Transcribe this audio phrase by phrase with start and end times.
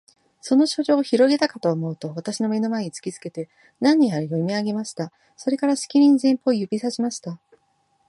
[0.41, 5.11] その書状をひろげたかとおもうと、私の眼の前に突きつけて、何やら読み上げました。
[5.37, 7.39] それから、しきりに前方を指さしました。